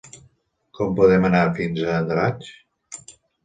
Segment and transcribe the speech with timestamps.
[0.79, 2.53] Com podem anar fins a Andratx?